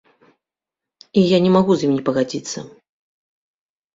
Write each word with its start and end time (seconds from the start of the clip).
І 1.21 1.25
я 1.35 1.41
не 1.45 1.51
магу 1.57 1.75
з 1.81 1.85
ім 1.87 1.93
не 1.97 2.03
пагадзіцца. 2.09 2.59